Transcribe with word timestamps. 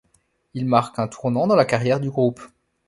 Il 0.55 0.65
marque 0.65 0.97
un 0.97 1.07
tournant 1.07 1.45
dans 1.45 1.55
la 1.55 1.63
carrière 1.63 1.99
du 1.99 2.09
groupe. 2.09 2.41